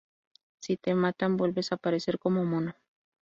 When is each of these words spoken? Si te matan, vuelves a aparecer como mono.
Si 0.63 0.77
te 0.77 0.95
matan, 0.95 1.37
vuelves 1.37 1.71
a 1.71 1.75
aparecer 1.75 2.17
como 2.17 2.43
mono. 2.43 2.73